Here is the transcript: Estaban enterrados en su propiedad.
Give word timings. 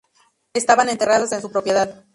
Estaban 0.55 0.89
enterrados 0.89 1.31
en 1.31 1.41
su 1.43 1.51
propiedad. 1.51 2.05